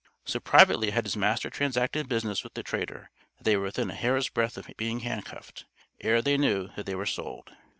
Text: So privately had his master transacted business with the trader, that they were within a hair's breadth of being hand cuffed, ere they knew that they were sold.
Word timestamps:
So 0.25 0.39
privately 0.39 0.89
had 0.89 1.03
his 1.03 1.15
master 1.15 1.51
transacted 1.51 2.09
business 2.09 2.43
with 2.43 2.55
the 2.55 2.63
trader, 2.63 3.11
that 3.37 3.43
they 3.43 3.55
were 3.55 3.65
within 3.65 3.91
a 3.91 3.93
hair's 3.93 4.29
breadth 4.29 4.57
of 4.57 4.67
being 4.75 5.01
hand 5.01 5.25
cuffed, 5.25 5.65
ere 5.99 6.23
they 6.23 6.37
knew 6.39 6.69
that 6.75 6.87
they 6.87 6.95
were 6.95 7.05
sold. 7.05 7.51